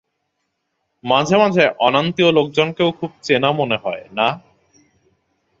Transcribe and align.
মাঝে 1.03 1.35
মাঝে 1.37 1.63
অনান্তীয় 1.79 2.29
লোকজনকেও 2.31 2.89
খুব 2.91 3.11
চেনা 3.21 3.49
মনে 3.51 3.77
হয় 3.77 4.03
না? 4.13 4.27